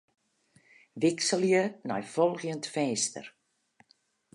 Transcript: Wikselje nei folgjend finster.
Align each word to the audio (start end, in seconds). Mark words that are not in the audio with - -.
Wikselje 1.01 1.63
nei 1.89 2.03
folgjend 2.13 2.65
finster. 2.73 3.25